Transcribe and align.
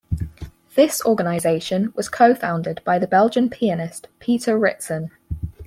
This 0.73 1.05
organisation 1.05 1.93
was 1.95 2.09
co-founded 2.09 2.81
by 2.83 2.97
the 2.97 3.05
Belgian 3.05 3.51
pianist 3.51 4.07
Peter 4.17 4.57
Ritzen. 4.57 5.11